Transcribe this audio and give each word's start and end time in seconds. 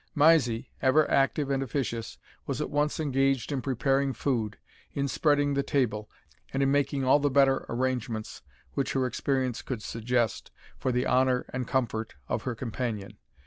Mysie, 0.15 0.71
ever 0.81 1.07
active 1.11 1.51
and 1.51 1.61
officious, 1.61 2.17
was 2.47 2.59
at 2.59 2.71
once 2.71 2.99
engaged 2.99 3.51
in 3.51 3.61
preparing 3.61 4.13
food, 4.13 4.57
in 4.93 5.07
spreading 5.07 5.53
the 5.53 5.61
table, 5.61 6.09
and 6.51 6.63
in 6.63 6.71
making 6.71 7.03
all 7.03 7.19
the 7.19 7.29
better 7.29 7.67
arrangements 7.69 8.41
which 8.73 8.93
her 8.93 9.05
experience 9.05 9.61
could 9.61 9.83
suggest, 9.83 10.49
for 10.79 10.91
the 10.91 11.05
honour 11.05 11.45
and 11.49 11.67
comfort 11.67 12.15
of 12.27 12.41
her 12.45 12.55
companion. 12.55 13.19